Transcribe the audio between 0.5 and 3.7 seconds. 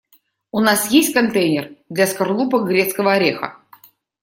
У нас есть контейнер для скорлупок грецкого ореха?